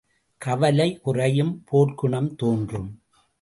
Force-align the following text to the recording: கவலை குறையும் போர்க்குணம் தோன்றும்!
கவலை 0.41 0.87
குறையும் 1.01 1.63
போர்க்குணம் 1.71 2.31
தோன்றும்! 2.35 2.89